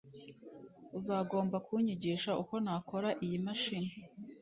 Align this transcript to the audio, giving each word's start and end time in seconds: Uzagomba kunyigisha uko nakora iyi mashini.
Uzagomba 0.97 1.55
kunyigisha 1.65 2.31
uko 2.41 2.53
nakora 2.65 3.09
iyi 3.25 3.37
mashini. 3.45 3.91